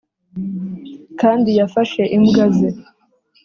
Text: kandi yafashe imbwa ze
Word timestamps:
kandi 1.19 1.49
yafashe 1.59 2.01
imbwa 2.15 2.45
ze 2.55 2.69